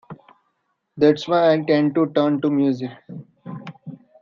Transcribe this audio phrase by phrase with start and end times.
[0.97, 2.89] That's why I tend to turn to music.